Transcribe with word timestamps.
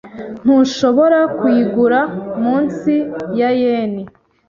Ntushobora 0.43 1.19
kuyigura 1.37 1.99
munsi 2.41 2.93
ya 3.39 3.49
yen. 3.61 3.93